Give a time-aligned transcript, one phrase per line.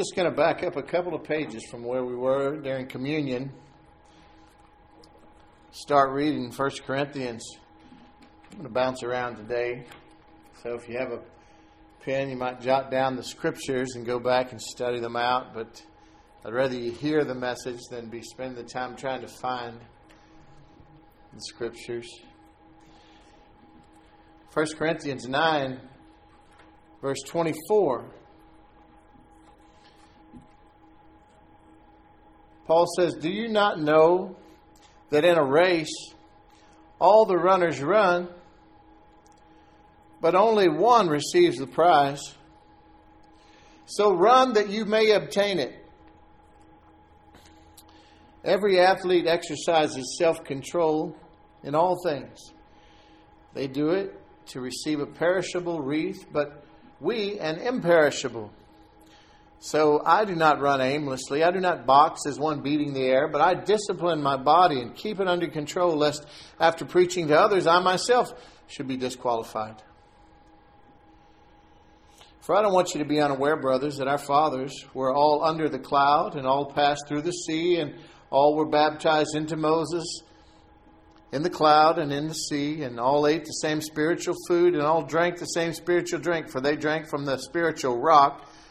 [0.00, 3.52] just going to back up a couple of pages from where we were during communion.
[5.72, 7.46] Start reading 1 Corinthians.
[8.50, 9.84] I'm going to bounce around today.
[10.62, 11.20] So if you have a
[12.02, 15.52] pen, you might jot down the scriptures and go back and study them out.
[15.52, 15.82] But
[16.46, 19.78] I'd rather you hear the message than be spend the time trying to find
[21.34, 22.08] the scriptures.
[24.54, 25.78] 1 Corinthians 9,
[27.02, 28.19] verse 24.
[32.70, 34.36] Paul says, Do you not know
[35.08, 35.92] that in a race
[37.00, 38.28] all the runners run,
[40.20, 42.22] but only one receives the prize?
[43.86, 45.84] So run that you may obtain it.
[48.44, 51.16] Every athlete exercises self control
[51.64, 52.38] in all things.
[53.52, 54.14] They do it
[54.50, 56.62] to receive a perishable wreath, but
[57.00, 58.52] we an imperishable.
[59.62, 61.44] So I do not run aimlessly.
[61.44, 64.94] I do not box as one beating the air, but I discipline my body and
[64.94, 66.26] keep it under control, lest
[66.58, 68.32] after preaching to others, I myself
[68.68, 69.82] should be disqualified.
[72.40, 75.68] For I don't want you to be unaware, brothers, that our fathers were all under
[75.68, 77.94] the cloud and all passed through the sea and
[78.30, 80.22] all were baptized into Moses
[81.32, 84.82] in the cloud and in the sea, and all ate the same spiritual food and
[84.82, 88.49] all drank the same spiritual drink, for they drank from the spiritual rock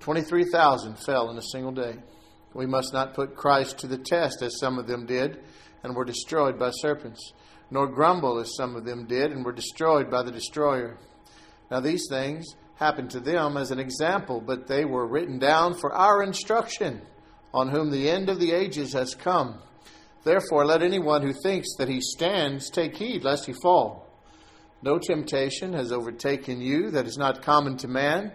[0.00, 1.96] 23,000 fell in a single day.
[2.54, 5.40] We must not put Christ to the test, as some of them did,
[5.82, 7.32] and were destroyed by serpents,
[7.70, 10.96] nor grumble, as some of them did, and were destroyed by the destroyer.
[11.70, 15.92] Now, these things happened to them as an example, but they were written down for
[15.92, 17.02] our instruction,
[17.52, 19.58] on whom the end of the ages has come.
[20.24, 24.08] Therefore, let anyone who thinks that he stands take heed lest he fall.
[24.82, 28.32] No temptation has overtaken you that is not common to man.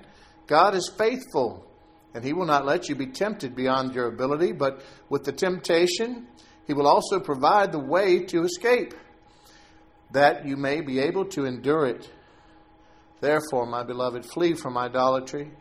[0.47, 1.65] God is faithful,
[2.13, 6.27] and He will not let you be tempted beyond your ability, but with the temptation,
[6.67, 8.93] He will also provide the way to escape,
[10.11, 12.09] that you may be able to endure it.
[13.21, 15.51] Therefore, my beloved, flee from idolatry.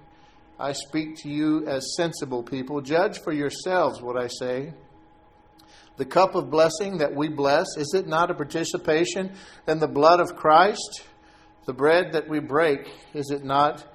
[0.59, 2.81] I speak to you as sensible people.
[2.81, 4.75] Judge for yourselves what I say.
[5.97, 9.33] The cup of blessing that we bless, is it not a participation
[9.69, 11.03] in the blood of Christ?
[11.67, 13.87] The bread that we break, is it not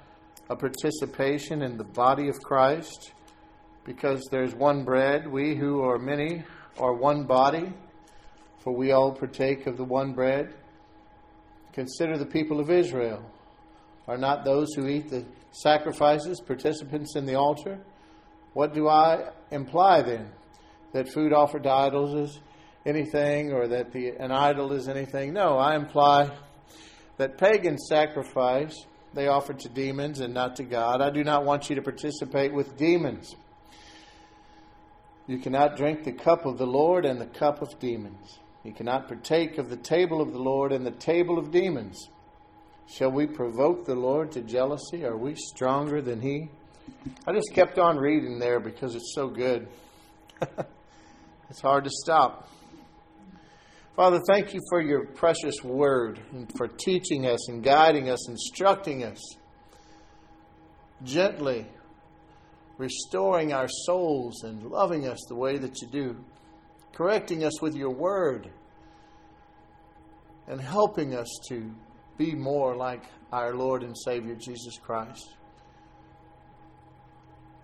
[0.48, 3.12] a participation in the body of Christ
[3.84, 5.26] because there's one bread.
[5.26, 6.44] We who are many
[6.78, 7.72] are one body,
[8.58, 10.54] for we all partake of the one bread.
[11.72, 13.22] Consider the people of Israel.
[14.08, 17.78] Are not those who eat the sacrifices participants in the altar?
[18.52, 20.30] What do I imply then?
[20.92, 22.40] That food offered to idols is
[22.86, 25.32] anything or that the, an idol is anything?
[25.32, 26.30] No, I imply
[27.18, 28.86] that pagan sacrifice
[29.16, 31.00] they offered to demons and not to God.
[31.00, 33.34] I do not want you to participate with demons.
[35.26, 38.38] You cannot drink the cup of the Lord and the cup of demons.
[38.62, 42.10] You cannot partake of the table of the Lord and the table of demons.
[42.88, 45.06] Shall we provoke the Lord to jealousy?
[45.06, 46.50] Are we stronger than He?
[47.26, 49.66] I just kept on reading there because it's so good.
[51.48, 52.50] it's hard to stop.
[53.96, 59.04] Father, thank you for your precious word and for teaching us and guiding us, instructing
[59.04, 59.18] us
[61.02, 61.66] gently,
[62.76, 66.16] restoring our souls and loving us the way that you do,
[66.92, 68.50] correcting us with your word,
[70.46, 71.74] and helping us to
[72.18, 75.36] be more like our Lord and Savior Jesus Christ.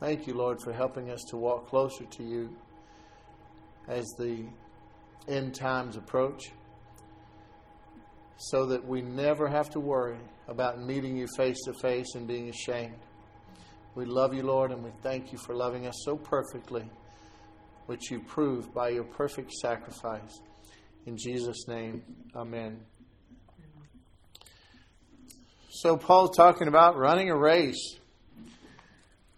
[0.01, 2.57] Thank you, Lord, for helping us to walk closer to you
[3.87, 4.47] as the
[5.29, 6.53] end times approach
[8.37, 12.49] so that we never have to worry about meeting you face to face and being
[12.49, 12.97] ashamed.
[13.95, 16.89] We love you, Lord, and we thank you for loving us so perfectly,
[17.87, 20.41] which you proved by your perfect sacrifice.
[21.07, 22.03] In Jesus' name,
[22.35, 22.81] amen.
[25.71, 27.97] So, Paul's talking about running a race,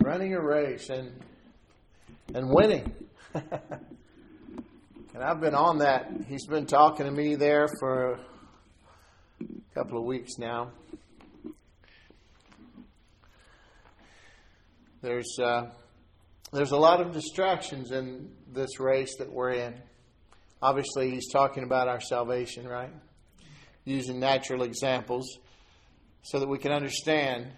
[0.02, 1.12] running a race and,
[2.34, 2.94] and winning.
[5.14, 6.10] And I've been on that.
[6.26, 8.18] He's been talking to me there for a
[9.72, 10.72] couple of weeks now.
[15.02, 15.66] There's uh,
[16.52, 19.74] there's a lot of distractions in this race that we're in.
[20.60, 22.90] Obviously, he's talking about our salvation, right?
[23.84, 25.38] Using natural examples
[26.22, 27.52] so that we can understand.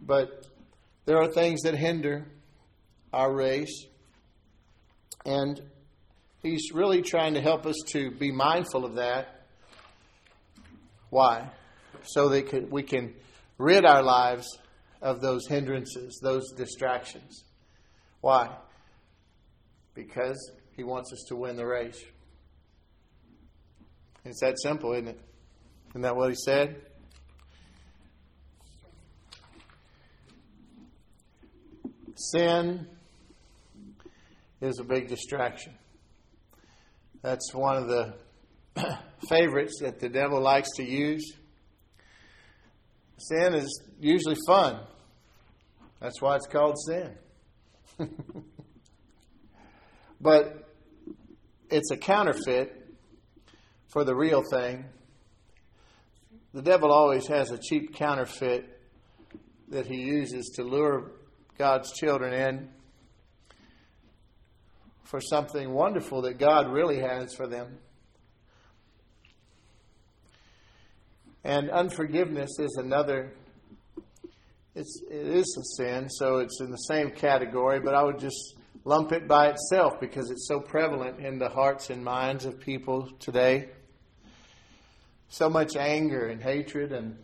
[0.00, 0.46] But
[1.04, 2.28] there are things that hinder
[3.12, 3.86] our race.
[5.24, 5.60] And
[6.42, 9.46] he's really trying to help us to be mindful of that.
[11.10, 11.50] Why?
[12.02, 13.14] So that we can
[13.58, 14.58] rid our lives
[15.00, 17.44] of those hindrances, those distractions.
[18.20, 18.50] Why?
[19.94, 22.02] Because he wants us to win the race.
[24.24, 25.20] It's that simple, isn't it?
[25.90, 26.82] Isn't that what he said?
[32.14, 32.86] Sin
[34.60, 35.74] is a big distraction.
[37.22, 38.14] That's one of the
[39.28, 41.32] favorites that the devil likes to use.
[43.18, 44.80] Sin is usually fun.
[46.00, 47.16] That's why it's called sin.
[50.20, 50.68] but
[51.70, 52.94] it's a counterfeit
[53.88, 54.84] for the real thing.
[56.54, 58.80] The devil always has a cheap counterfeit
[59.68, 61.10] that he uses to lure
[61.58, 62.68] God's children in
[65.08, 67.78] for something wonderful that God really has for them.
[71.42, 73.32] And unforgiveness is another
[74.74, 78.54] it's it is a sin, so it's in the same category, but I would just
[78.84, 83.08] lump it by itself because it's so prevalent in the hearts and minds of people
[83.18, 83.70] today.
[85.30, 87.16] So much anger and hatred and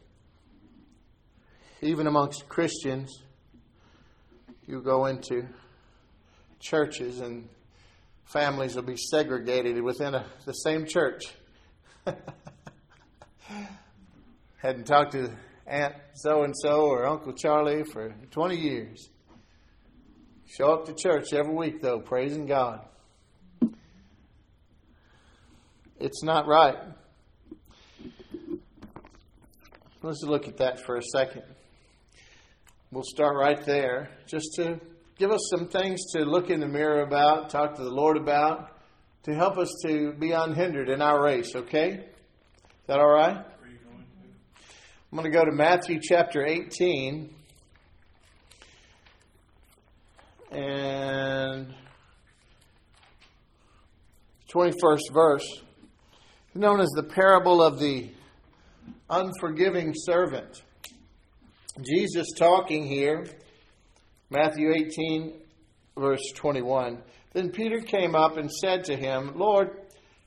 [1.82, 3.22] even amongst Christians
[4.66, 5.46] you go into
[6.60, 7.46] churches and
[8.24, 11.22] families will be segregated within a, the same church.
[14.56, 15.30] Hadn't talked to
[15.66, 19.08] Aunt so and so or Uncle Charlie for 20 years.
[20.46, 22.80] Show up to church every week, though, praising God.
[25.98, 26.76] It's not right.
[30.02, 31.44] Let's look at that for a second.
[32.90, 34.78] We'll start right there just to
[35.18, 38.70] give us some things to look in the mirror about, talk to the Lord about,
[39.24, 41.90] to help us to be unhindered in our race, okay?
[41.90, 43.36] Is that all right?
[43.36, 47.32] I'm going to go to Matthew chapter 18
[50.50, 51.72] and
[54.52, 55.62] 21st verse,
[56.54, 58.10] known as the parable of the
[59.08, 60.62] unforgiving servant.
[61.80, 63.26] Jesus talking here,
[64.34, 65.32] Matthew 18,
[65.96, 67.00] verse 21.
[67.34, 69.70] Then Peter came up and said to him, Lord,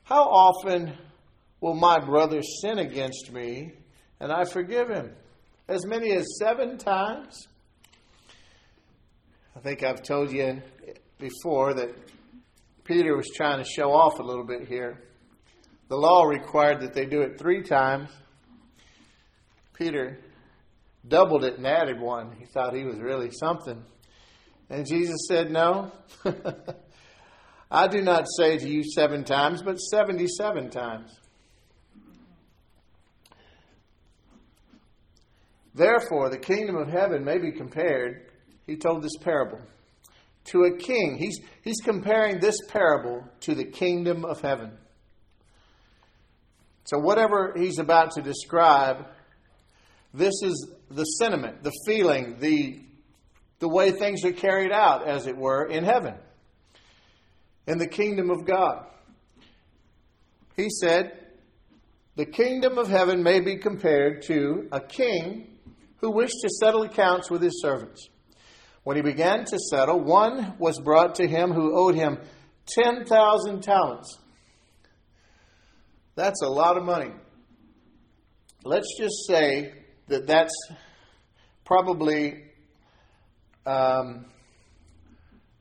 [0.02, 0.96] how often
[1.60, 3.74] will my brother sin against me
[4.18, 5.12] and I forgive him?
[5.68, 7.48] As many as seven times?
[9.54, 10.62] I think I've told you
[11.18, 11.94] before that
[12.84, 15.02] Peter was trying to show off a little bit here.
[15.88, 18.08] The law required that they do it three times.
[19.74, 20.18] Peter
[21.06, 22.32] doubled it and added one.
[22.38, 23.84] He thought he was really something.
[24.70, 25.92] And Jesus said, No.
[27.70, 31.14] I do not say to you seven times, but 77 times.
[35.74, 38.32] Therefore, the kingdom of heaven may be compared,
[38.66, 39.60] he told this parable,
[40.46, 41.16] to a king.
[41.18, 44.72] He's, he's comparing this parable to the kingdom of heaven.
[46.84, 49.06] So, whatever he's about to describe,
[50.14, 52.80] this is the sentiment, the feeling, the,
[53.60, 56.14] the way things are carried out, as it were, in heaven,
[57.66, 58.86] in the kingdom of God.
[60.56, 61.12] He said,
[62.16, 65.58] The kingdom of heaven may be compared to a king
[65.98, 68.08] who wished to settle accounts with his servants.
[68.84, 72.18] When he began to settle, one was brought to him who owed him
[72.66, 74.18] 10,000 talents.
[76.14, 77.12] That's a lot of money.
[78.64, 79.72] Let's just say
[80.08, 80.54] that that's
[81.64, 82.47] probably
[83.66, 84.26] um,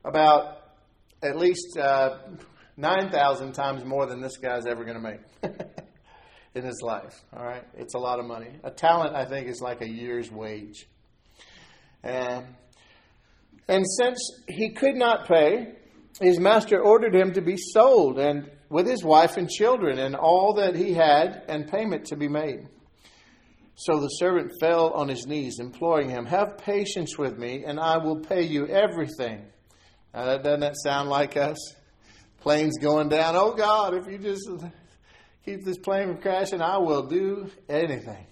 [0.03, 0.57] about
[1.23, 2.17] at least uh,
[2.77, 5.19] 9,000 times more than this guy's ever going to make
[6.55, 7.23] in his life.
[7.35, 7.63] All right?
[7.75, 8.51] It's a lot of money.
[8.63, 10.87] A talent, I think, is like a year's wage.
[12.03, 12.45] And,
[13.67, 15.73] and since he could not pay,
[16.21, 20.55] his master ordered him to be sold and with his wife and children and all
[20.55, 22.67] that he had and payment to be made.
[23.79, 27.97] So the servant fell on his knees, imploring him, Have patience with me, and I
[27.97, 29.45] will pay you everything.
[30.15, 31.57] Now, that doesn't that sound like us?
[32.39, 33.35] Planes going down.
[33.35, 34.49] Oh God, if you just
[35.45, 38.25] keep this plane from crashing, I will do anything.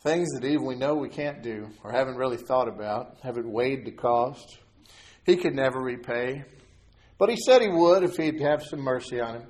[0.00, 3.86] things that even we know we can't do or haven't really thought about, haven't weighed
[3.86, 4.58] the cost.
[5.24, 6.44] He could never repay.
[7.16, 9.46] But he said he would if he'd have some mercy on him.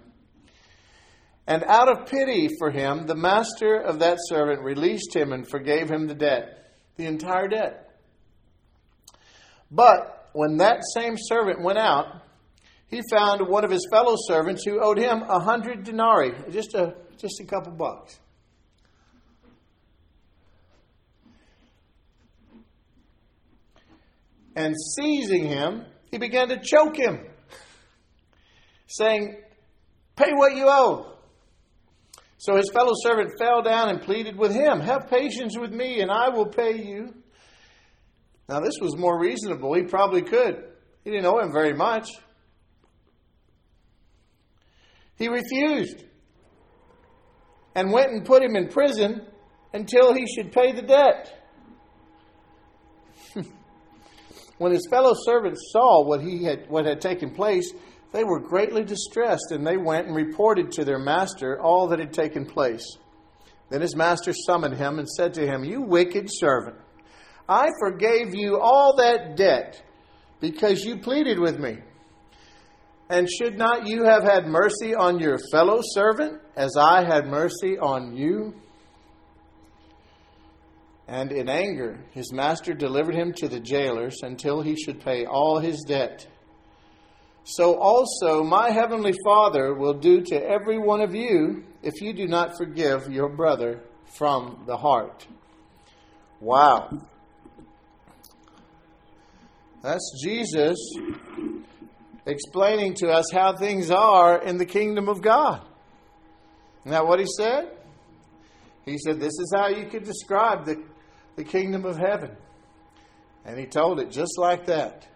[1.48, 5.90] And out of pity for him, the master of that servant released him and forgave
[5.90, 7.90] him the debt, the entire debt.
[9.70, 12.20] But when that same servant went out,
[12.88, 16.94] he found one of his fellow servants who owed him a hundred denarii, just a,
[17.16, 18.20] just a couple bucks.
[24.54, 27.20] And seizing him, he began to choke him,
[28.86, 29.36] saying,
[30.14, 31.14] Pay what you owe.
[32.38, 36.10] So his fellow servant fell down and pleaded with him, Have patience with me, and
[36.10, 37.14] I will pay you.
[38.48, 39.74] Now, this was more reasonable.
[39.74, 40.64] He probably could.
[41.04, 42.08] He didn't owe him very much.
[45.16, 46.04] He refused
[47.74, 49.26] and went and put him in prison
[49.74, 51.34] until he should pay the debt.
[54.58, 57.72] when his fellow servants saw what, he had, what had taken place,
[58.12, 62.12] they were greatly distressed, and they went and reported to their master all that had
[62.12, 62.96] taken place.
[63.70, 66.76] Then his master summoned him and said to him, You wicked servant,
[67.48, 69.82] I forgave you all that debt
[70.40, 71.78] because you pleaded with me.
[73.10, 77.78] And should not you have had mercy on your fellow servant as I had mercy
[77.78, 78.54] on you?
[81.06, 85.58] And in anger, his master delivered him to the jailers until he should pay all
[85.58, 86.26] his debt.
[87.50, 92.28] So also my heavenly Father will do to every one of you if you do
[92.28, 93.80] not forgive your brother
[94.18, 95.26] from the heart.
[96.40, 96.90] Wow.
[99.82, 100.76] That's Jesus
[102.26, 105.62] explaining to us how things are in the kingdom of God.
[106.80, 107.70] Isn't that what he said?
[108.84, 110.82] He said, This is how you could describe the,
[111.36, 112.32] the kingdom of heaven.
[113.46, 115.08] And he told it just like that.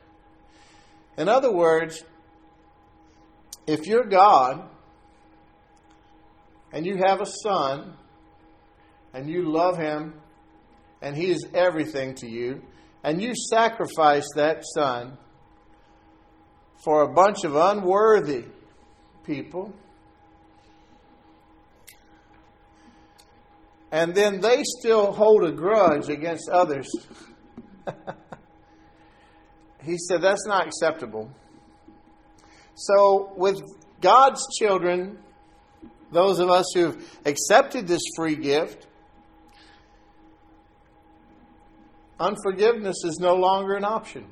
[1.19, 2.03] In other words,
[3.67, 4.69] if you're God
[6.73, 7.95] and you have a son
[9.13, 10.15] and you love him
[11.01, 12.63] and he is everything to you,
[13.03, 15.19] and you sacrifice that son
[16.85, 18.45] for a bunch of unworthy
[19.25, 19.75] people,
[23.91, 26.89] and then they still hold a grudge against others.
[29.83, 31.31] he said that's not acceptable.
[32.75, 33.61] So, with
[34.01, 35.19] God's children,
[36.11, 38.87] those of us who've accepted this free gift,
[42.19, 44.27] unforgiveness is no longer an option.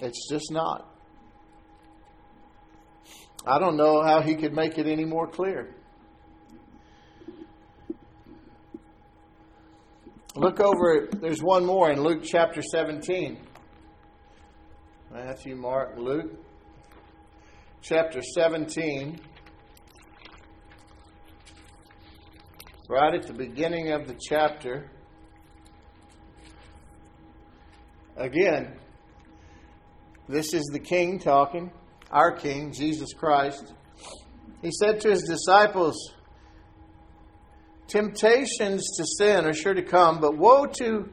[0.00, 0.92] It's just not.
[3.46, 5.74] I don't know how he could make it any more clear.
[10.34, 13.38] Look over, there's one more in Luke chapter 17.
[15.24, 16.30] Matthew, Mark, Luke
[17.80, 19.18] chapter 17.
[22.90, 24.90] Right at the beginning of the chapter.
[28.18, 28.74] Again,
[30.28, 31.72] this is the King talking,
[32.10, 33.72] our King, Jesus Christ.
[34.60, 35.96] He said to his disciples,
[37.88, 41.08] Temptations to sin are sure to come, but woe to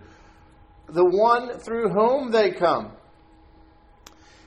[0.90, 2.98] the one through whom they come.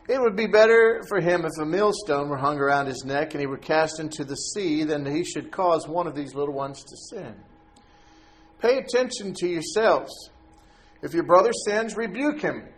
[0.09, 3.41] It would be better for him if a millstone were hung around his neck and
[3.41, 6.55] he were cast into the sea than that he should cause one of these little
[6.55, 7.35] ones to sin.
[8.61, 10.13] Pay attention to yourselves.
[11.03, 12.69] If your brother sins, rebuke him.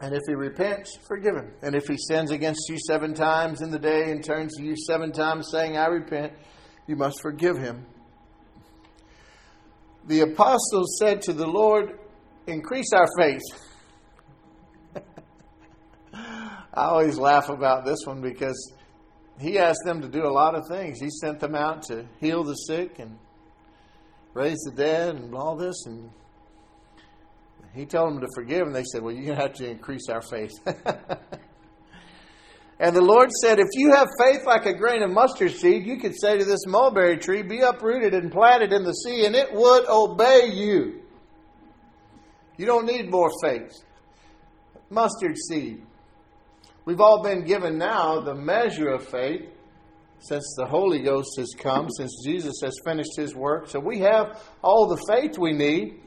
[0.00, 1.52] And if he repents, forgive him.
[1.62, 4.74] And if he sins against you seven times in the day and turns to you
[4.86, 6.32] seven times saying, I repent,
[6.86, 7.84] you must forgive him.
[10.06, 11.98] The apostles said to the Lord,
[12.46, 13.42] Increase our faith.
[16.78, 18.72] I always laugh about this one because
[19.40, 21.00] he asked them to do a lot of things.
[21.00, 23.18] He sent them out to heal the sick and
[24.32, 25.86] raise the dead and all this.
[25.86, 26.08] And
[27.74, 30.08] he told them to forgive, and they said, Well, you're going to have to increase
[30.08, 30.52] our faith.
[32.78, 35.96] and the Lord said, If you have faith like a grain of mustard seed, you
[35.96, 39.52] could say to this mulberry tree, Be uprooted and planted in the sea, and it
[39.52, 41.00] would obey you.
[42.56, 43.72] You don't need more faith.
[44.90, 45.82] Mustard seed.
[46.88, 49.42] We've all been given now the measure of faith
[50.20, 53.68] since the Holy Ghost has come, since Jesus has finished his work.
[53.68, 56.00] So we have all the faith we need.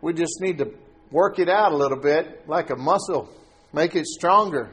[0.00, 0.70] We just need to
[1.10, 3.28] work it out a little bit like a muscle,
[3.74, 4.70] make it stronger.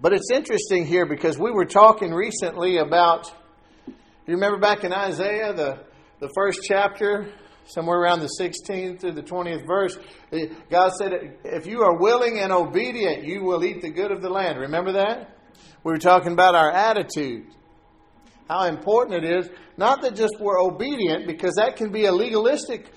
[0.00, 3.30] But it's interesting here because we were talking recently about
[3.86, 5.80] You remember back in Isaiah, the,
[6.18, 7.30] the first chapter,
[7.66, 9.98] somewhere around the 16th through the 20th verse,
[10.32, 14.22] eh, God said, If you are willing and obedient, you will eat the good of
[14.22, 14.58] the land.
[14.58, 15.36] Remember that?
[15.84, 17.46] We were talking about our attitude.
[18.48, 22.90] How important it is, not that just we're obedient, because that can be a legalistic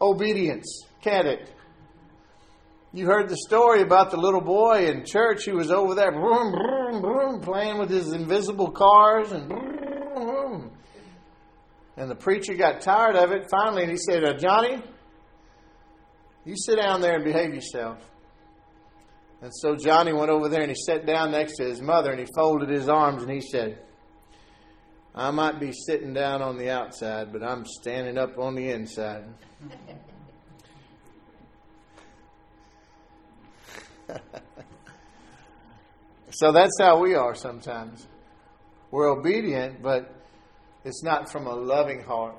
[0.00, 1.50] obedience, can't it?
[2.94, 6.52] You heard the story about the little boy in church who was over there vroom,
[6.52, 9.48] vroom, vroom, playing with his invisible cars and
[11.96, 14.82] and the preacher got tired of it finally and he said, uh, Johnny,
[16.44, 17.98] you sit down there and behave yourself.
[19.42, 22.20] And so Johnny went over there and he sat down next to his mother and
[22.20, 23.78] he folded his arms and he said,
[25.14, 29.24] I might be sitting down on the outside, but I'm standing up on the inside.
[36.30, 38.06] so that's how we are sometimes.
[38.90, 40.21] We're obedient, but
[40.84, 42.34] it's not from a loving heart.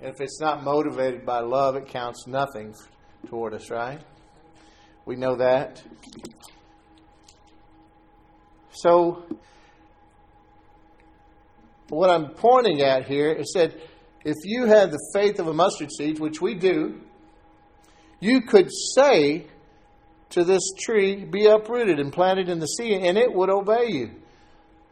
[0.00, 2.74] And if it's not motivated by love, it counts nothing
[3.28, 4.00] toward us, right?
[5.04, 5.82] We know that.
[8.72, 9.24] So,
[11.88, 13.74] what I'm pointing at here is that
[14.24, 17.00] if you had the faith of a mustard seed, which we do,
[18.20, 19.46] you could say
[20.30, 24.21] to this tree, Be uprooted and planted in the sea, and it would obey you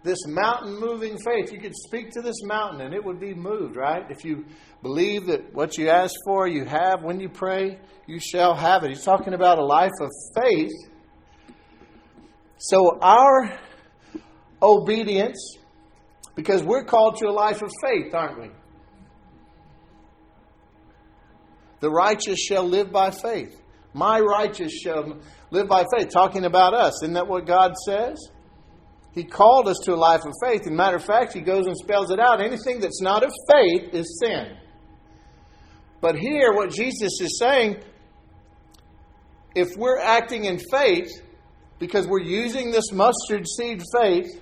[0.03, 1.53] this mountain moving faith.
[1.53, 4.05] You could speak to this mountain and it would be moved, right?
[4.11, 4.45] If you
[4.83, 7.03] believe that what you ask for, you have.
[7.03, 8.91] When you pray, you shall have it.
[8.91, 10.73] He's talking about a life of faith.
[12.59, 13.59] So, our
[14.63, 15.57] obedience,
[16.35, 18.51] because we're called to a life of faith, aren't we?
[21.81, 23.59] The righteous shall live by faith.
[23.93, 25.19] My righteous shall
[25.51, 26.11] live by faith.
[26.11, 27.03] Talking about us.
[27.03, 28.19] Isn't that what God says?
[29.13, 30.67] He called us to a life of faith.
[30.67, 32.41] And matter of fact, he goes and spells it out.
[32.41, 34.57] Anything that's not of faith is sin.
[36.01, 37.79] But here, what Jesus is saying,
[39.55, 41.11] if we're acting in faith,
[41.79, 44.41] because we're using this mustard seed faith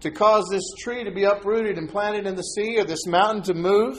[0.00, 3.42] to cause this tree to be uprooted and planted in the sea or this mountain
[3.42, 3.96] to move,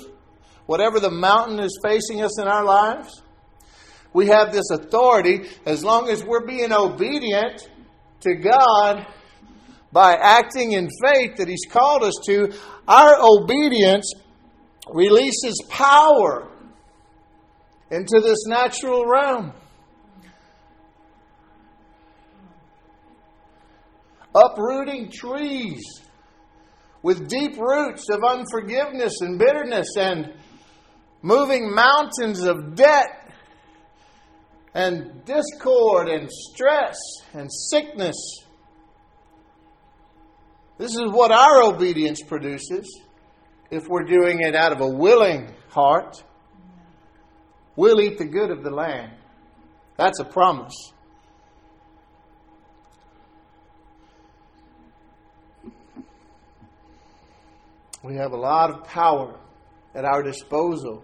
[0.66, 3.22] whatever the mountain is facing us in our lives,
[4.14, 7.70] we have this authority as long as we're being obedient
[8.22, 9.06] to God
[9.96, 12.52] by acting in faith that He's called us to,
[12.86, 14.12] our obedience
[14.92, 16.50] releases power
[17.90, 19.54] into this natural realm.
[24.36, 25.82] Uprooting trees
[27.02, 30.34] with deep roots of unforgiveness and bitterness and
[31.22, 33.32] moving mountains of debt
[34.74, 36.98] and discord and stress
[37.34, 38.45] and sickness
[40.78, 43.00] this is what our obedience produces
[43.72, 46.24] if we're doing it out of a willing heart.
[47.76, 49.14] We'll eat the good of the land.
[49.98, 50.94] That's a promise.
[58.04, 59.40] We have a lot of power
[59.96, 61.04] at our disposal,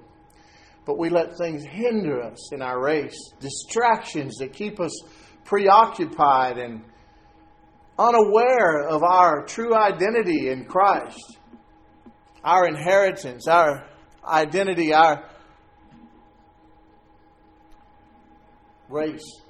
[0.85, 5.01] but we let things hinder us in our race, distractions that keep us
[5.43, 6.83] preoccupied and
[7.97, 11.37] unaware of our true identity in Christ,
[12.43, 13.87] our inheritance, our
[14.25, 15.29] identity, our
[18.89, 19.41] race.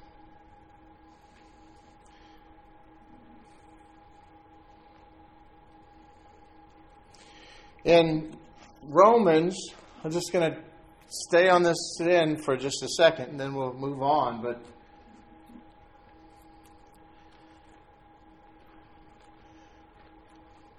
[7.84, 8.36] In
[8.84, 9.58] Romans,
[10.04, 10.62] I'm just going to
[11.08, 14.42] stay on this sin for just a second and then we'll move on.
[14.42, 14.64] But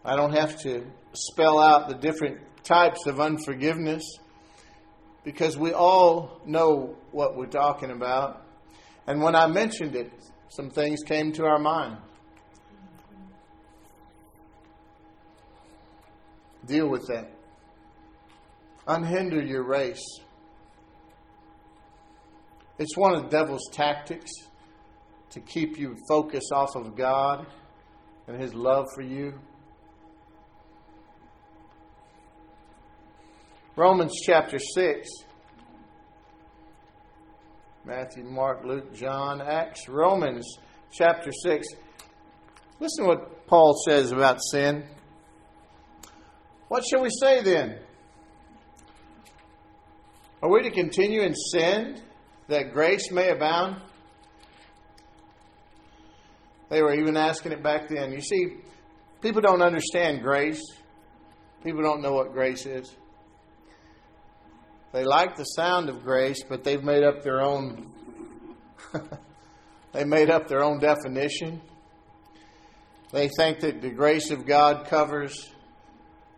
[0.04, 4.02] I don't have to spell out the different types of unforgiveness
[5.24, 8.44] because we all know what we're talking about.
[9.06, 10.10] And when I mentioned it,
[10.48, 11.98] some things came to our mind.
[16.66, 17.30] Deal with that.
[18.86, 20.02] Unhinder your race.
[22.78, 24.30] It's one of the devil's tactics
[25.30, 27.46] to keep you focused off of God
[28.26, 29.38] and his love for you.
[33.74, 35.08] Romans chapter 6.
[37.84, 40.58] Matthew, Mark, Luke, John, Acts, Romans
[40.92, 41.66] chapter 6.
[42.80, 44.84] Listen to what Paul says about sin.
[46.68, 47.78] What shall we say then?
[50.42, 52.00] Are we to continue in sin
[52.48, 53.80] that grace may abound?
[56.68, 58.12] They were even asking it back then.
[58.12, 58.58] You see,
[59.22, 60.62] people don't understand grace.
[61.64, 62.94] People don't know what grace is.
[64.92, 67.90] They like the sound of grace, but they've made up their own
[69.92, 71.62] they made up their own definition.
[73.10, 75.50] They think that the grace of God covers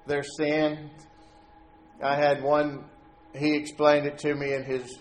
[0.06, 0.90] their sin.
[2.02, 2.84] I had one
[3.34, 4.98] he explained it to me in his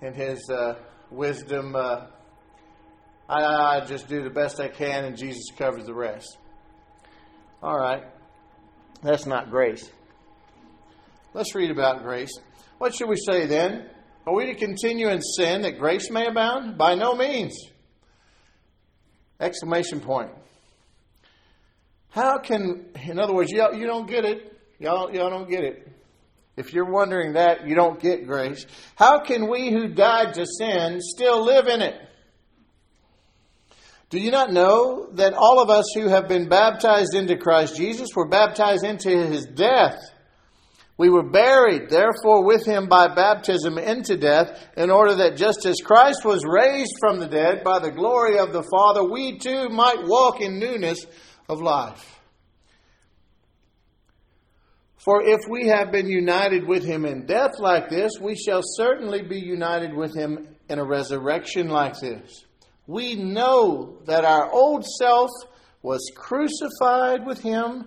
[0.00, 0.74] in his uh,
[1.10, 2.06] wisdom uh,
[3.28, 6.36] I, I just do the best I can and Jesus covers the rest.
[7.62, 8.04] All right.
[9.02, 9.88] That's not grace.
[11.32, 12.32] Let's read about grace.
[12.78, 13.86] What should we say then?
[14.26, 16.76] Are we to continue in sin that grace may abound?
[16.76, 17.56] By no means.
[19.38, 20.30] Exclamation point.
[22.10, 24.58] How can, in other words, y'all, you don't get it.
[24.78, 25.88] Y'all, y'all don't get it.
[26.56, 28.66] If you're wondering that, you don't get grace.
[28.96, 31.94] How can we who died to sin still live in it?
[34.10, 38.08] Do you not know that all of us who have been baptized into Christ Jesus
[38.16, 40.00] were baptized into his death?
[41.00, 45.80] We were buried, therefore, with him by baptism into death, in order that just as
[45.82, 50.04] Christ was raised from the dead by the glory of the Father, we too might
[50.04, 51.06] walk in newness
[51.48, 52.20] of life.
[54.98, 59.22] For if we have been united with him in death like this, we shall certainly
[59.22, 62.44] be united with him in a resurrection like this
[62.90, 65.30] we know that our old self
[65.80, 67.86] was crucified with him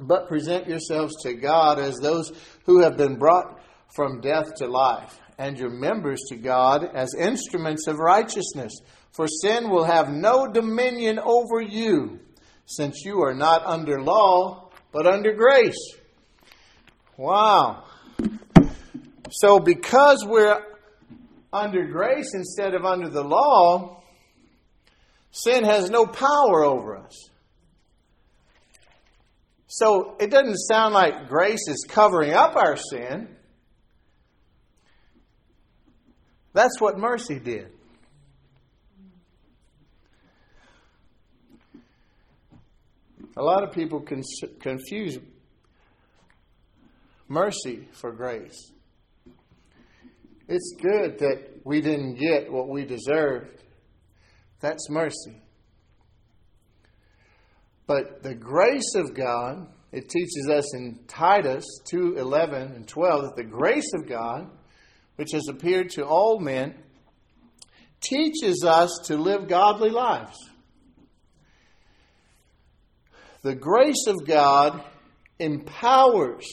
[0.00, 2.32] but present yourselves to God as those
[2.66, 3.60] who have been brought
[3.94, 8.72] from death to life, and your members to God as instruments of righteousness.
[9.12, 12.20] For sin will have no dominion over you,
[12.66, 15.94] since you are not under law, but under grace.
[17.16, 17.84] Wow.
[19.30, 20.62] So, because we're
[21.52, 24.00] under grace instead of under the law,
[25.32, 27.29] Sin has no power over us.
[29.72, 33.28] So it doesn't sound like grace is covering up our sin.
[36.52, 37.70] That's what mercy did.
[43.36, 44.04] A lot of people
[44.60, 45.18] confuse
[47.28, 48.72] mercy for grace.
[50.48, 53.62] It's good that we didn't get what we deserved.
[54.58, 55.40] That's mercy.
[57.90, 63.34] But the grace of God, it teaches us in Titus 2 11 and 12 that
[63.34, 64.48] the grace of God,
[65.16, 66.76] which has appeared to all men,
[68.00, 70.38] teaches us to live godly lives.
[73.42, 74.84] The grace of God
[75.40, 76.46] empowers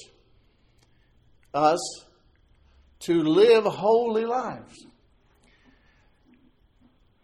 [1.54, 2.04] us
[3.02, 4.88] to live holy lives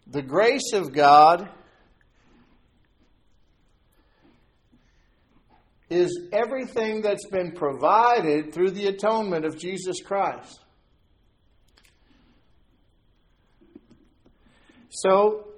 [0.06, 1.48] the grace of God
[5.94, 10.60] is everything that's been provided through the atonement of Jesus Christ.
[14.90, 15.48] So,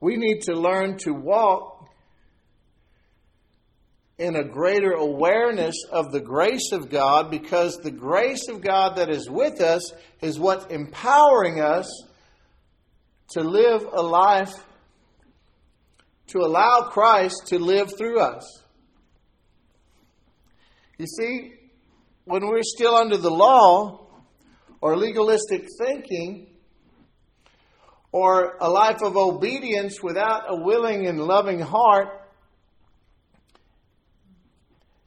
[0.00, 1.88] we need to learn to walk
[4.18, 9.10] in a greater awareness of the grace of God because the grace of God that
[9.10, 11.90] is with us is what's empowering us
[13.30, 14.54] to live a life,
[16.28, 18.62] to allow Christ to live through us.
[20.98, 21.52] You see,
[22.24, 24.08] when we're still under the law
[24.80, 26.56] or legalistic thinking,
[28.12, 32.08] or a life of obedience without a willing and loving heart,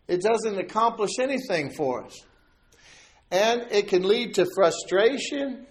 [0.08, 2.24] it doesn't accomplish anything for us.
[3.32, 5.66] And it can lead to frustration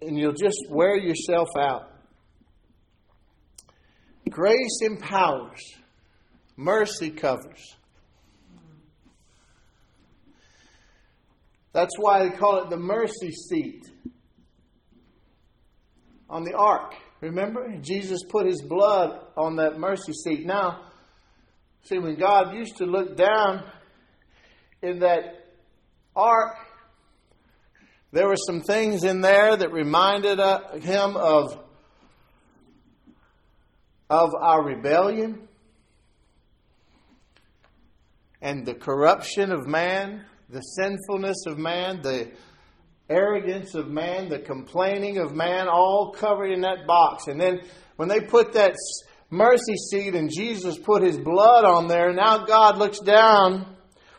[0.00, 1.90] and you'll just wear yourself out.
[4.30, 5.60] Grace empowers,
[6.56, 7.76] mercy covers.
[11.72, 13.90] That's why they call it the mercy seat
[16.30, 16.94] on the ark.
[17.20, 17.76] Remember?
[17.80, 20.46] Jesus put his blood on that mercy seat.
[20.46, 20.86] Now,
[21.84, 23.64] see, when God used to look down
[24.82, 25.46] in that
[26.14, 26.56] ark,
[28.12, 31.58] there were some things in there that reminded uh, him of,
[34.08, 35.46] of our rebellion
[38.40, 42.30] and the corruption of man, the sinfulness of man, the
[43.08, 47.26] arrogance of man, the complaining of man, all covered in that box.
[47.28, 47.60] And then
[47.96, 48.74] when they put that
[49.30, 53.76] mercy seat and Jesus put his blood on there, now God looks down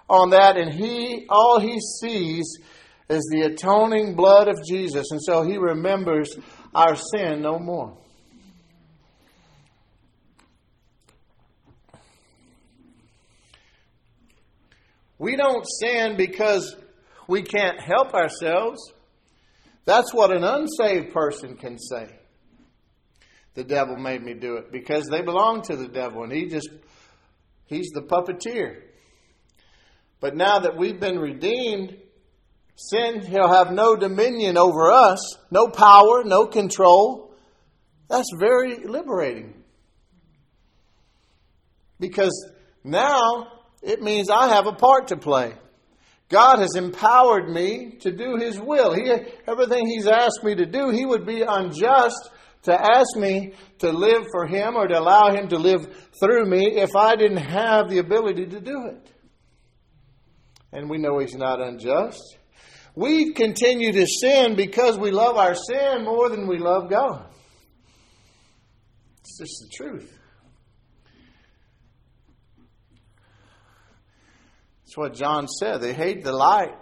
[0.10, 2.58] on that and he all he sees
[3.10, 5.12] is the atoning blood of Jesus.
[5.12, 6.38] And so he remembers
[6.74, 7.98] our sin no more.
[15.20, 16.76] We don't sin because
[17.28, 18.80] we can't help ourselves.
[19.86, 22.08] That's what an unsaved person can say.
[23.56, 26.70] The devil made me do it because they belong to the devil and he just,
[27.66, 28.82] he's the puppeteer.
[30.20, 31.98] But now that we've been redeemed,
[32.76, 37.34] sin, he'll have no dominion over us, no power, no control.
[38.10, 39.64] That's very liberating.
[42.00, 42.50] Because
[42.84, 43.48] now
[43.82, 45.54] it means I have a part to play.
[46.30, 48.94] God has empowered me to do His will.
[48.94, 49.12] He,
[49.48, 52.32] everything He's asked me to do, He would be unjust
[52.64, 55.88] to ask me to live for Him or to allow Him to live
[56.20, 59.12] through me if I didn't have the ability to do it.
[60.74, 62.38] And we know He's not unjust.
[62.94, 67.28] We continue to sin because we love our sin more than we love God.
[69.22, 70.17] It's just the truth.
[74.88, 75.82] That's what John said.
[75.82, 76.74] They hate the light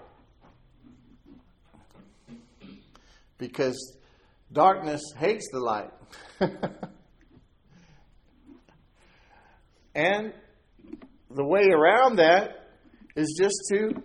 [3.39, 3.97] because
[4.53, 5.89] darkness hates the light.
[9.95, 10.33] and
[11.31, 12.67] the way around that
[13.15, 14.03] is just to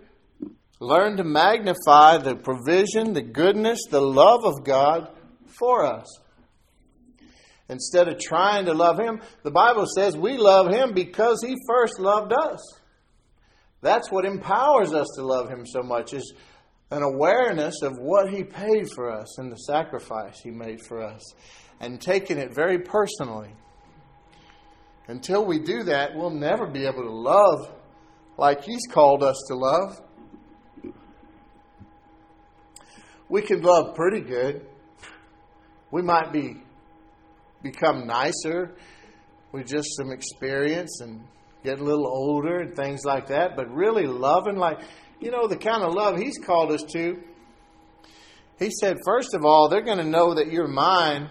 [0.79, 5.09] learn to magnify the provision, the goodness, the love of God
[5.45, 6.07] for us.
[7.69, 11.99] Instead of trying to love Him, the Bible says we love Him because He first
[11.99, 12.80] loved us.
[13.81, 16.33] That's what empowers us to love Him so much is
[16.91, 21.21] an awareness of what He paid for us and the sacrifice He made for us,
[21.79, 23.53] and taking it very personally.
[25.07, 27.73] Until we do that, we'll never be able to love
[28.37, 30.01] like He's called us to love.
[33.29, 34.65] We can love pretty good.
[35.89, 36.61] We might be
[37.63, 38.75] become nicer
[39.51, 41.21] with just some experience and
[41.63, 44.79] get a little older and things like that, but really loving like,
[45.19, 47.21] you know, the kind of love He's called us to.
[48.59, 51.29] He said, first of all, they're going to know that you're mine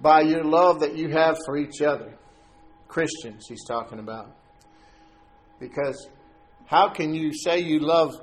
[0.00, 2.16] by your love that you have for each other.
[2.88, 4.30] Christians, He's talking about.
[5.58, 6.08] Because
[6.66, 8.14] how can you say you love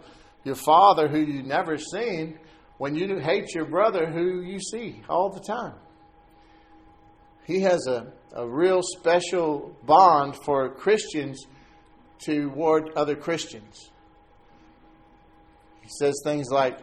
[0.44, 2.40] your father who you've never seen
[2.78, 5.76] when you hate your brother who you see all the time?
[7.46, 11.46] He has a a real special bond for Christians
[12.20, 13.92] toward other Christians.
[15.82, 16.80] He says things like,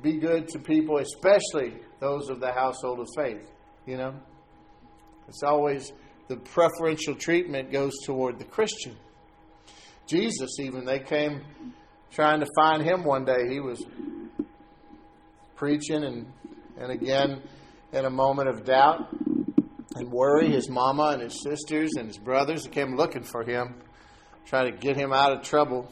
[0.00, 3.50] be good to people, especially those of the household of faith.
[3.86, 4.14] You know?
[5.28, 5.92] It's always
[6.28, 8.96] the preferential treatment goes toward the Christian.
[10.06, 11.42] Jesus, even, they came
[12.12, 13.48] trying to find him one day.
[13.50, 13.84] He was
[15.56, 16.32] preaching, and,
[16.78, 17.42] and again,
[17.92, 19.08] in a moment of doubt,
[19.94, 20.50] and worry.
[20.50, 23.74] His mama and his sisters and his brothers that came looking for him,
[24.46, 25.90] trying to get him out of trouble.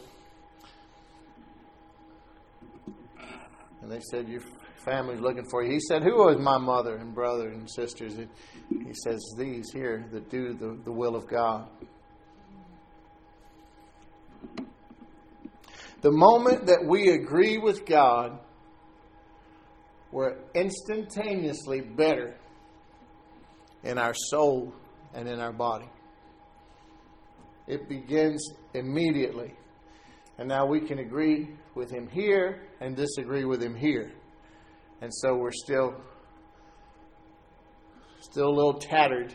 [3.80, 4.42] And they said, Your
[4.84, 5.72] family's looking for you.
[5.72, 8.14] He said, Who was my mother and brother and sisters?
[8.14, 8.28] And
[8.68, 11.68] He says, These here that do the, the will of God.
[16.00, 18.40] The moment that we agree with God,
[20.10, 22.36] we're instantaneously better
[23.84, 24.72] in our soul
[25.14, 25.88] and in our body.
[27.66, 29.54] It begins immediately.
[30.38, 34.12] And now we can agree with him here and disagree with him here.
[35.00, 35.94] And so we're still
[38.20, 39.34] still a little tattered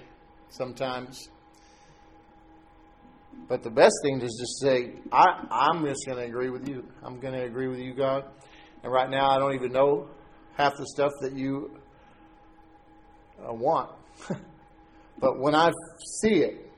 [0.49, 1.29] sometimes.
[3.47, 6.85] But the best thing is just say, I, I'm just going to agree with you.
[7.03, 8.23] I'm going to agree with you, God.
[8.83, 10.09] And right now, I don't even know
[10.55, 11.79] half the stuff that you
[13.39, 13.91] uh, want.
[15.19, 15.71] But when I
[16.21, 16.71] see it,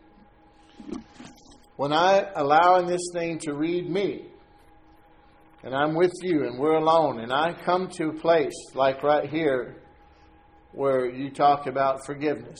[1.75, 4.25] when I allowing this thing to read me,
[5.63, 9.29] and I'm with you and we're alone, and I come to a place like right
[9.29, 9.77] here
[10.71, 12.59] where you talk about forgiveness,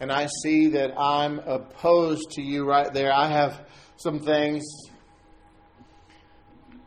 [0.00, 4.64] and I see that I'm opposed to you right there, I have some things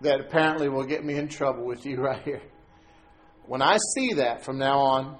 [0.01, 2.41] that apparently will get me in trouble with you right here.
[3.45, 5.17] When I see that from now on,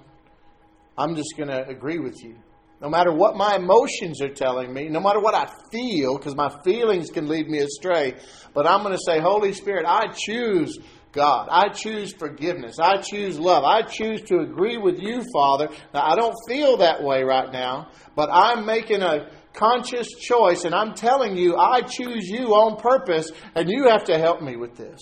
[1.02, 2.36] I'm just going to agree with you.
[2.82, 6.50] No matter what my emotions are telling me, no matter what I feel, because my
[6.64, 8.16] feelings can lead me astray,
[8.54, 10.80] but I'm going to say, Holy Spirit, I choose
[11.12, 11.48] God.
[11.52, 12.78] I choose forgiveness.
[12.80, 13.64] I choose love.
[13.64, 15.70] I choose to agree with you, Father.
[15.94, 20.74] Now, I don't feel that way right now, but I'm making a conscious choice, and
[20.74, 24.76] I'm telling you, I choose you on purpose, and you have to help me with
[24.76, 25.02] this.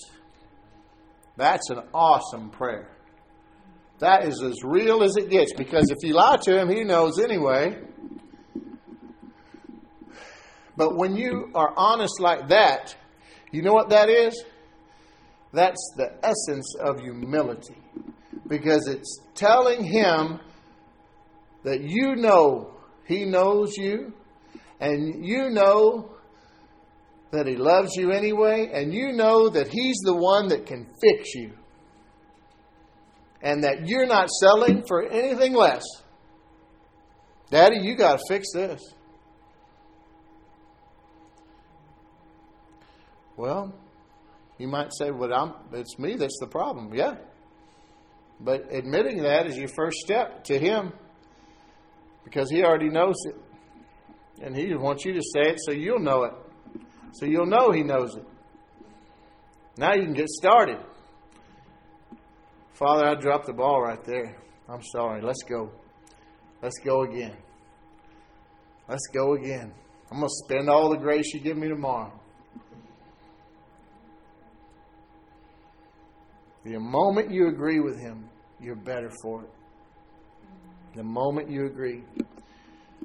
[1.38, 2.90] That's an awesome prayer.
[4.00, 7.20] That is as real as it gets because if you lie to him, he knows
[7.20, 7.78] anyway.
[10.78, 12.96] But when you are honest like that,
[13.52, 14.42] you know what that is?
[15.52, 17.76] That's the essence of humility.
[18.48, 20.40] Because it's telling him
[21.64, 22.72] that you know
[23.06, 24.14] he knows you,
[24.80, 26.12] and you know
[27.32, 31.34] that he loves you anyway, and you know that he's the one that can fix
[31.36, 31.59] you
[33.42, 35.84] and that you're not selling for anything less.
[37.50, 38.82] Daddy, you got to fix this.
[43.36, 43.74] Well,
[44.58, 47.16] you might say, "Well, I'm, it's me that's the problem." Yeah,
[48.40, 50.92] but admitting that is your first step to Him,
[52.26, 53.36] because He already knows it,
[54.44, 56.34] and He wants you to say it so you'll know it,
[57.14, 58.28] so you'll know He knows it.
[59.78, 60.78] Now you can get started.
[62.80, 64.38] Father, I dropped the ball right there.
[64.70, 65.22] I'm sorry.
[65.22, 65.70] Let's go.
[66.62, 67.36] Let's go again.
[68.88, 69.74] Let's go again.
[70.10, 72.18] I'm going to spend all the grace you give me tomorrow.
[76.64, 78.30] The moment you agree with Him,
[78.62, 79.50] you're better for it.
[80.96, 82.04] The moment you agree.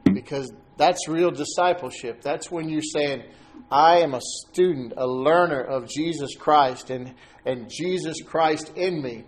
[0.05, 2.23] Because that's real discipleship.
[2.23, 3.25] That's when you're saying,
[3.73, 7.13] I am a student, a learner of Jesus Christ and,
[7.45, 9.25] and Jesus Christ in me.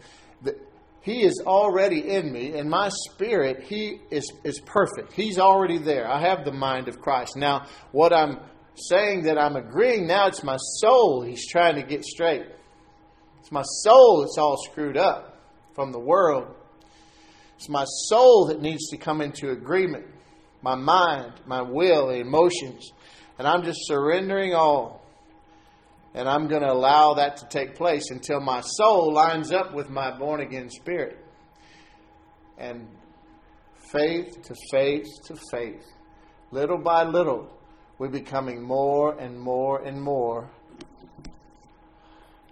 [1.06, 5.12] He is already in me, and my spirit, He is, is perfect.
[5.12, 6.10] He's already there.
[6.10, 7.36] I have the mind of Christ.
[7.36, 8.40] Now, what I'm
[8.74, 12.46] saying that I'm agreeing now, it's my soul He's trying to get straight.
[13.38, 15.40] It's my soul that's all screwed up
[15.76, 16.52] from the world.
[17.54, 20.06] It's my soul that needs to come into agreement.
[20.60, 22.90] My mind, my will, emotions.
[23.38, 25.05] And I'm just surrendering all
[26.16, 29.90] and I'm going to allow that to take place until my soul lines up with
[29.90, 31.18] my born again spirit.
[32.58, 32.88] And
[33.92, 35.84] faith to faith to faith,
[36.50, 37.50] little by little,
[37.98, 40.50] we're becoming more and more and more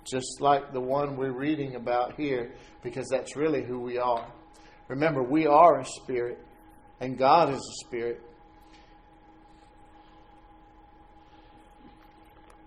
[0.04, 4.30] just like the one we're reading about here, because that's really who we are.
[4.88, 6.38] Remember, we are a spirit,
[7.00, 8.20] and God is a spirit.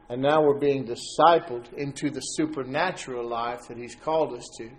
[0.09, 4.69] And now we're being discipled into the supernatural life that He's called us to.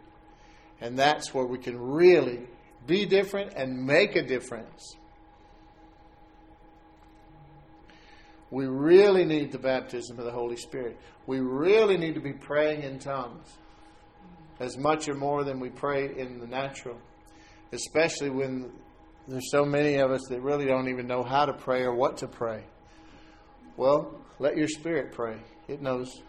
[0.81, 2.47] And that's where we can really
[2.87, 4.97] be different and make a difference.
[8.51, 10.99] We really need the baptism of the Holy Spirit.
[11.27, 13.47] We really need to be praying in tongues
[14.59, 16.97] as much or more than we pray in the natural,
[17.73, 18.73] especially when
[19.27, 22.17] there's so many of us that really don't even know how to pray or what
[22.19, 22.65] to pray.
[23.77, 25.39] Well, let your spirit pray.
[25.67, 26.23] It knows.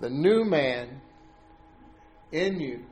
[0.00, 1.00] The new man
[2.32, 2.84] in you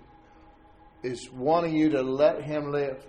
[1.03, 3.05] is wanting you to let him live.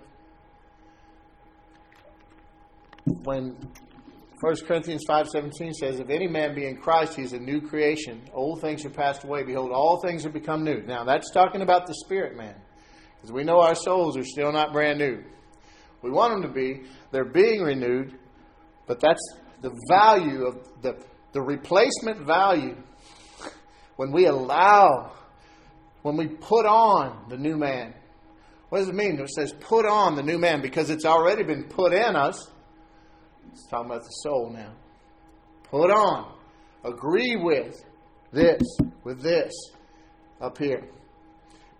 [3.24, 3.56] When
[4.40, 8.22] 1 Corinthians 5:17 says, "If any man be in Christ, he is a new creation.
[8.32, 11.86] Old things are passed away; behold, all things have become new." Now, that's talking about
[11.86, 12.54] the spirit man.
[13.16, 15.22] Because we know our souls are still not brand new.
[16.00, 16.84] We want them to be.
[17.10, 18.18] They're being renewed,
[18.86, 20.96] but that's the value of the,
[21.32, 22.76] the replacement value
[23.96, 25.12] when we allow,
[26.02, 27.94] when we put on the new man.
[28.70, 29.18] What does it mean?
[29.18, 32.48] It says put on the new man because it's already been put in us.
[33.52, 34.72] It's talking about the soul now.
[35.64, 36.32] Put on.
[36.84, 37.84] Agree with
[38.32, 38.62] this,
[39.04, 39.52] with this
[40.40, 40.84] up here.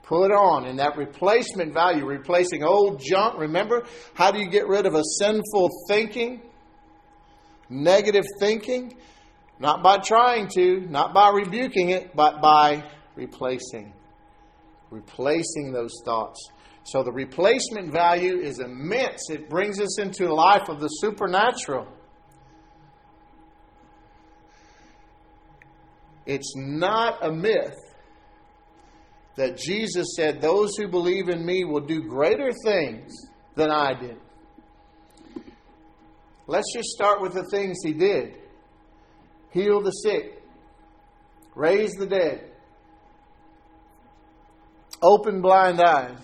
[0.03, 0.67] Put on.
[0.67, 3.39] And that replacement value, replacing old junk.
[3.39, 3.85] Remember,
[4.15, 6.43] how do you get rid of a sinful thinking?
[7.71, 8.97] Negative thinking,
[9.59, 13.95] not by trying to, not by rebuking it, but by replacing.
[14.91, 16.39] Replacing those thoughts.
[16.85, 19.31] So the replacement value is immense.
[19.31, 21.87] It brings us into a life of the supernatural.
[26.31, 27.77] it's not a myth
[29.37, 33.13] that Jesus said, Those who believe in me will do greater things
[33.57, 34.17] than I did.
[36.51, 38.35] Let's just start with the things he did
[39.53, 40.43] heal the sick,
[41.55, 42.51] raise the dead,
[45.01, 46.19] open blind eyes.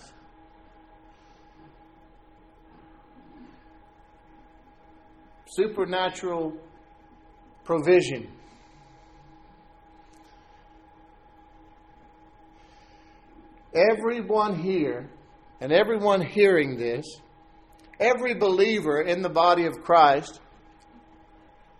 [5.45, 6.57] Supernatural
[7.63, 8.29] provision.
[13.73, 15.09] Everyone here
[15.61, 17.05] and everyone hearing this,
[17.99, 20.39] every believer in the body of Christ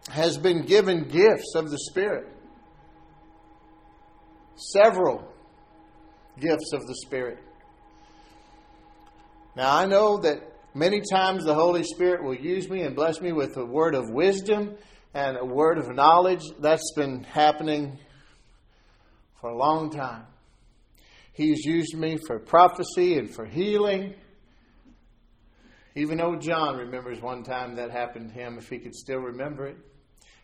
[0.09, 2.27] has been given gifts of the Spirit.
[4.55, 5.27] Several
[6.39, 7.39] gifts of the Spirit.
[9.55, 10.41] Now, I know that
[10.73, 14.09] many times the Holy Spirit will use me and bless me with a word of
[14.09, 14.75] wisdom
[15.13, 16.43] and a word of knowledge.
[16.59, 17.97] That's been happening
[19.41, 20.25] for a long time.
[21.33, 24.15] He's used me for prophecy and for healing.
[25.97, 29.65] Even old John remembers one time that happened to him, if he could still remember
[29.65, 29.77] it.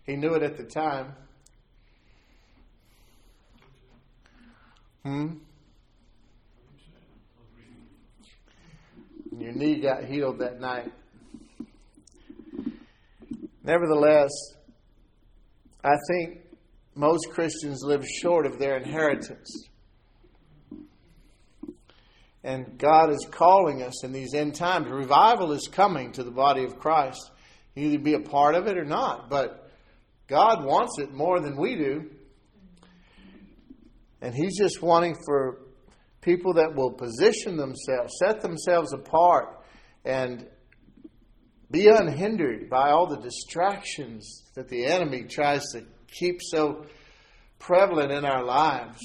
[0.03, 1.13] He knew it at the time.
[5.03, 5.27] Hmm?
[9.37, 10.91] Your knee got healed that night.
[13.63, 14.31] Nevertheless,
[15.83, 16.39] I think
[16.95, 19.69] most Christians live short of their inheritance.
[22.43, 24.89] And God is calling us in these end times.
[24.89, 27.31] Revival is coming to the body of Christ.
[27.75, 29.71] You either be a part of it or not, but
[30.27, 32.09] God wants it more than we do.
[34.21, 35.59] And He's just wanting for
[36.21, 39.63] people that will position themselves, set themselves apart,
[40.05, 40.47] and
[41.71, 46.85] be unhindered by all the distractions that the enemy tries to keep so
[47.57, 48.99] prevalent in our lives.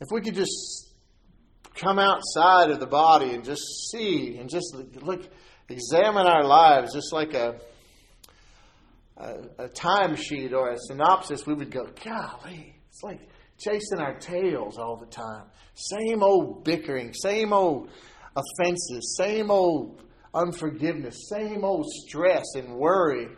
[0.00, 0.87] If we could just
[1.78, 5.28] come outside of the body and just see and just look,
[5.68, 7.60] examine our lives just like a,
[9.16, 13.20] a, a timesheet or a synopsis, we would go, golly, it's like
[13.58, 15.44] chasing our tails all the time.
[15.74, 17.90] Same old bickering, same old
[18.34, 20.02] offenses, same old
[20.34, 23.28] unforgiveness, same old stress and worry.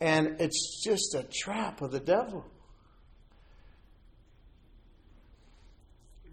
[0.00, 2.44] And it's just a trap of the devil.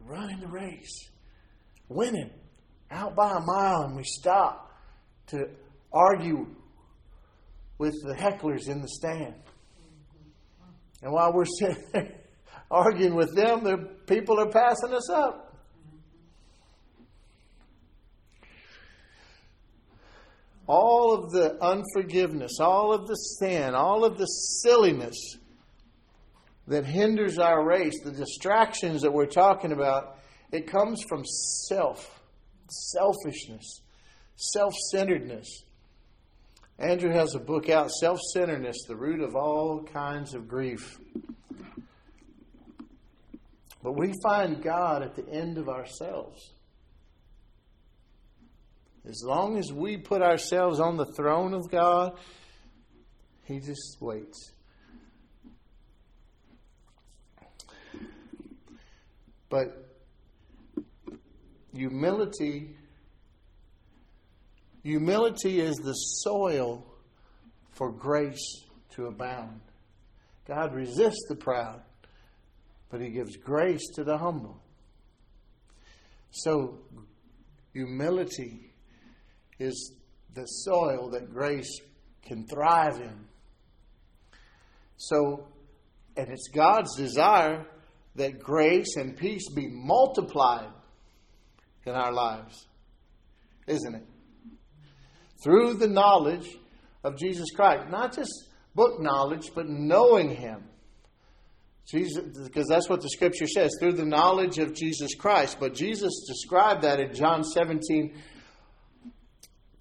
[0.10, 1.10] Running the race,
[1.88, 2.32] winning
[2.89, 4.74] out by a mile, and we stop
[5.28, 5.47] to
[5.93, 6.47] argue
[7.78, 9.36] with the hecklers in the stand.
[11.03, 12.16] And while we're sitting there
[12.72, 15.45] arguing with them, the people are passing us up.
[20.66, 25.38] All of the unforgiveness, all of the sin, all of the silliness
[26.70, 30.20] that hinders our race, the distractions that we're talking about,
[30.51, 32.22] it comes from self,
[32.70, 33.82] selfishness,
[34.36, 35.63] self centeredness.
[36.78, 40.97] Andrew has a book out, Self Centeredness, the root of all kinds of grief.
[43.84, 46.53] But we find God at the end of ourselves.
[49.05, 52.17] As long as we put ourselves on the throne of God,
[53.43, 54.51] He just waits.
[59.49, 59.85] But
[61.73, 62.75] humility
[64.83, 66.85] humility is the soil
[67.71, 69.61] for grace to abound.
[70.47, 71.81] God resists the proud,
[72.89, 74.61] but he gives grace to the humble.
[76.31, 76.79] So
[77.73, 78.71] humility
[79.59, 79.93] is
[80.33, 81.79] the soil that grace
[82.23, 83.25] can thrive in.
[84.97, 85.47] So
[86.17, 87.65] and it's God's desire
[88.16, 90.70] that grace and peace be multiplied
[91.86, 92.68] in our lives,
[93.68, 94.05] isn't it?
[95.43, 96.57] Through the knowledge
[97.03, 97.89] of Jesus Christ.
[97.89, 98.32] Not just
[98.76, 100.64] book knowledge, but knowing Him.
[101.89, 105.57] Jesus, because that's what the scripture says, through the knowledge of Jesus Christ.
[105.60, 108.14] But Jesus described that in John 17,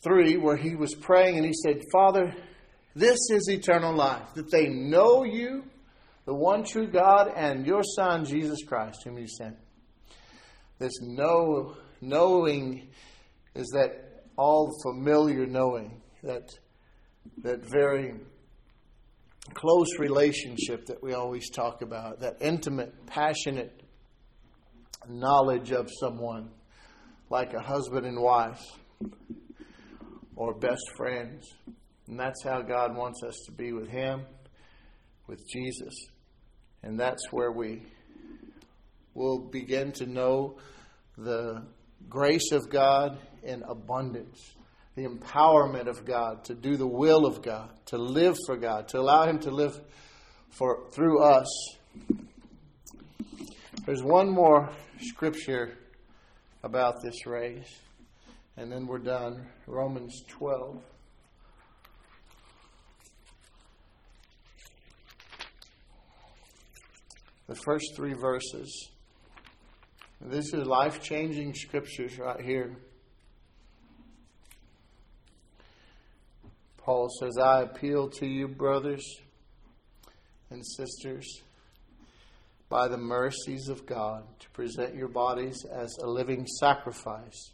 [0.03, 2.35] 3, where he was praying and he said, Father,
[2.95, 5.65] this is eternal life, that they know you,
[6.29, 9.57] the one true God, and your Son, Jesus Christ, whom you sent.
[10.79, 12.91] This know, knowing
[13.55, 16.51] is that all familiar knowing, that,
[17.43, 18.13] that very
[19.55, 23.83] close relationship that we always talk about, that intimate, passionate
[25.09, 26.51] knowledge of someone,
[27.31, 28.61] like a husband and wife
[30.37, 31.49] or best friends.
[32.07, 34.27] And that's how God wants us to be with Him
[35.27, 35.95] with Jesus.
[36.83, 37.83] And that's where we
[39.15, 40.59] will begin to know
[41.17, 41.63] the
[42.09, 44.55] grace of God in abundance,
[44.95, 48.99] the empowerment of God to do the will of God, to live for God, to
[48.99, 49.81] allow Him to live
[50.51, 51.49] for through us.
[53.87, 54.71] There's one more
[55.01, 55.77] scripture
[56.63, 57.81] about this race,
[58.57, 59.47] and then we're done.
[59.67, 60.83] Romans 12.
[67.49, 68.91] The first three verses.
[70.21, 72.77] This is life changing scriptures right here.
[76.77, 79.03] Paul says, I appeal to you, brothers
[80.51, 81.43] and sisters,
[82.69, 87.53] by the mercies of God, to present your bodies as a living sacrifice,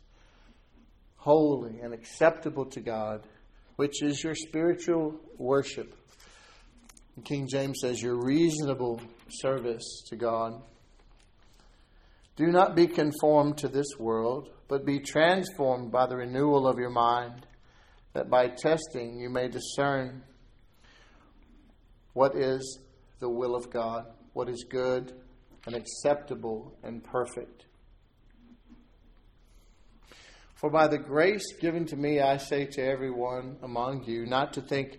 [1.17, 3.29] holy and acceptable to God,
[3.77, 5.95] which is your spiritual worship.
[7.23, 9.01] King James says, your reasonable
[9.31, 10.61] service to God.
[12.37, 16.91] Do not be conformed to this world, but be transformed by the renewal of your
[16.91, 17.47] mind,
[18.15, 20.23] that by testing you may discern
[22.13, 22.81] what is
[23.21, 25.13] the will of God, what is good
[25.67, 27.67] and acceptable and perfect.
[30.55, 34.61] For by the grace given to me, I say to everyone among you, not to
[34.63, 34.99] think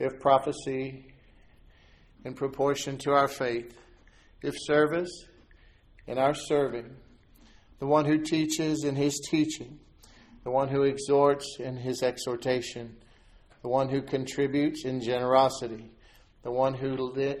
[0.00, 1.04] If prophecy,
[2.24, 3.76] in proportion to our faith,
[4.42, 5.10] if service,
[6.06, 6.96] in our serving,
[7.80, 9.78] the one who teaches in his teaching,
[10.42, 12.96] the one who exhorts in his exhortation,
[13.60, 15.90] the one who contributes in generosity,
[16.44, 16.96] the one who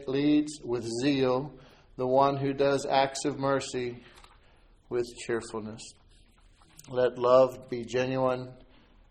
[0.06, 1.54] leads with zeal,
[1.96, 4.02] the one who does acts of mercy
[4.90, 5.80] with cheerfulness.
[6.90, 8.52] Let love be genuine,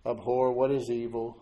[0.06, 1.42] abhor what is evil,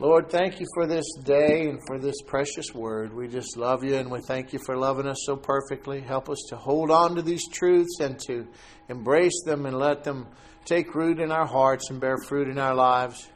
[0.00, 3.12] Lord, thank you for this day and for this precious word.
[3.12, 6.00] We just love you and we thank you for loving us so perfectly.
[6.00, 8.46] Help us to hold on to these truths and to
[8.88, 10.28] embrace them and let them
[10.64, 13.28] take root in our hearts and bear fruit in our lives.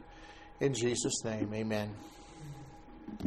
[0.60, 1.96] In Jesus' name, amen.